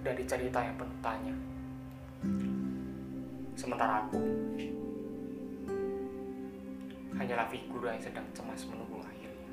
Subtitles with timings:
[0.00, 1.34] dari cerita yang penuh tanya.
[3.52, 4.20] Sementara aku
[7.20, 9.52] hanyalah figur yang sedang cemas menunggu akhirnya.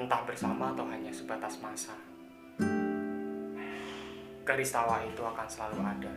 [0.00, 1.92] Entah bersama atau hanya sebatas masa.
[4.46, 6.14] Garis tawa itu akan selalu ada.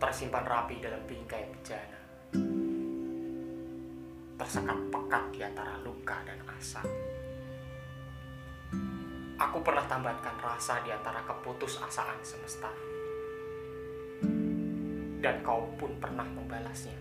[0.00, 1.99] Tersimpan rapi dalam bingkai bejana.
[4.40, 6.80] Tersekat pekat di antara luka dan asa.
[9.36, 12.72] Aku pernah tambatkan rasa di antara keputusasaan semesta.
[15.20, 16.96] Dan kau pun pernah membalasnya.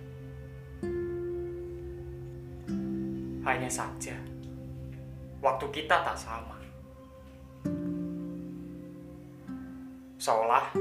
[3.47, 4.19] Hanya saja,
[5.39, 6.59] waktu kita tak sama.
[10.19, 10.75] Seolah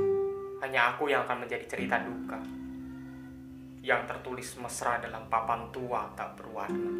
[0.67, 2.43] hanya aku yang akan menjadi cerita duka
[3.83, 6.93] yang tertulis mesra dalam papan tua tak berwarna.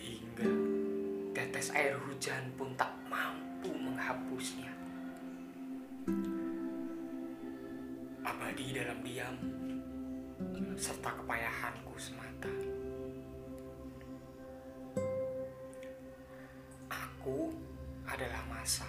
[0.00, 0.50] Hingga
[1.36, 4.72] tetes air hujan pun tak mampu menghapusnya.
[8.26, 9.36] Abadi dalam diam
[10.80, 12.52] serta kepayahanku semata.
[16.88, 17.52] Aku
[18.08, 18.88] adalah masa.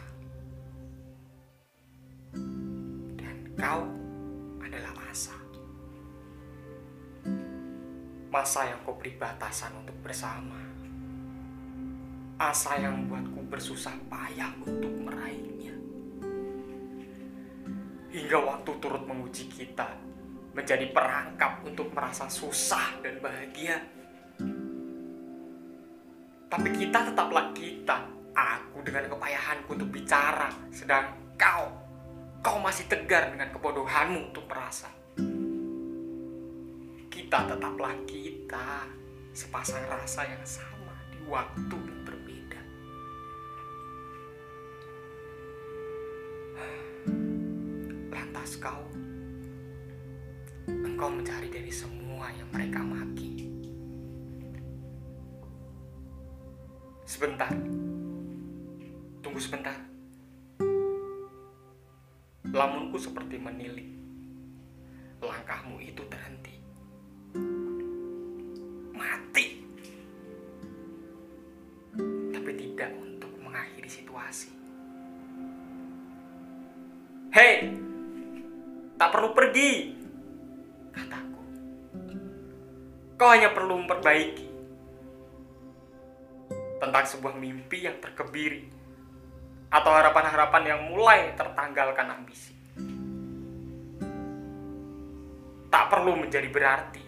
[3.61, 3.85] Kau
[4.57, 5.37] adalah asa.
[8.33, 10.57] Masa yang kau beri batasan untuk bersama.
[12.41, 15.77] Asa yang membuatku bersusah payah untuk meraihnya.
[18.09, 19.93] Hingga waktu turut menguji kita
[20.57, 23.77] menjadi perangkap untuk merasa susah dan bahagia.
[26.49, 28.09] Tapi kita tetaplah kita.
[28.33, 31.80] Aku dengan kepayahanku untuk bicara, sedang kau,
[32.41, 34.90] kau masih tegar dengan kebodohanmu untuk merasa.
[37.13, 38.90] Kita tetaplah kita,
[39.29, 42.62] sepasang rasa yang sama di waktu yang berbeda.
[48.09, 48.90] Lantas kau,
[50.66, 53.53] engkau mencari dari semua yang mereka maki.
[57.06, 57.53] Sebentar.
[59.22, 59.91] Tunggu sebentar.
[62.51, 63.88] Lamunku seperti menilik.
[65.23, 66.51] Langkahmu itu terhenti.
[68.91, 69.47] Mati.
[72.35, 74.51] Tapi tidak untuk mengakhiri situasi.
[77.31, 77.72] Hei,
[79.00, 79.95] tak perlu pergi,
[80.91, 81.44] kataku.
[83.16, 84.47] Kau hanya perlu memperbaiki
[86.83, 88.81] tentang sebuah mimpi yang terkebiri
[89.71, 92.51] atau harapan-harapan yang mulai tertanggalkan ambisi.
[95.71, 97.03] Tak perlu menjadi berarti.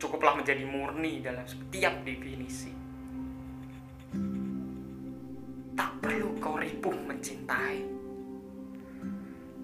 [0.00, 2.72] Cukuplah menjadi murni dalam setiap definisi.
[5.76, 7.84] Tak perlu kau ripuh mencintai.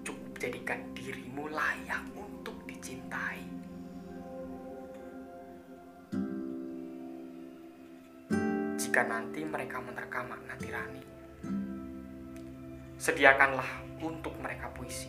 [0.05, 3.60] Cukup jadikan dirimu layak untuk dicintai.
[8.91, 10.99] Jika nanti mereka menerka makna tirani.
[12.99, 15.07] Sediakanlah untuk mereka puisi.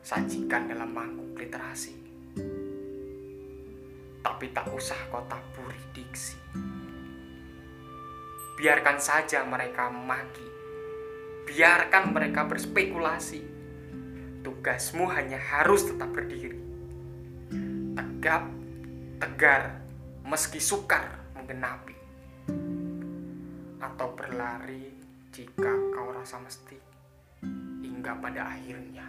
[0.00, 1.92] Sajikan dalam mangkuk literasi.
[4.24, 6.40] Tapi tak usah kau taburi diksi.
[8.56, 10.48] Biarkan saja mereka memaki.
[11.52, 13.44] Biarkan mereka berspekulasi.
[14.40, 16.56] Tugasmu hanya harus tetap berdiri.
[17.92, 18.48] Tegap,
[19.20, 19.84] tegar,
[20.24, 21.95] meski sukar menggenapi
[23.86, 24.90] atau berlari
[25.30, 26.74] jika kau rasa mesti
[27.86, 29.06] hingga pada akhirnya.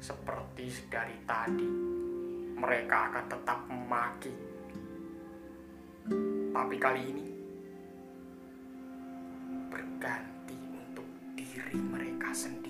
[0.00, 1.70] Seperti dari tadi
[2.60, 4.34] mereka akan tetap memaki.
[6.50, 7.26] Tapi kali ini
[9.72, 12.69] berganti untuk diri mereka sendiri